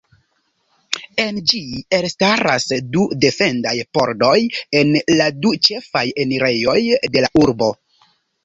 [1.23, 1.59] En ĝi
[1.97, 2.65] elstaras
[2.95, 4.33] du defendaj pordoj
[4.81, 6.79] en la du ĉefaj enirejoj
[7.19, 7.71] de la urbo.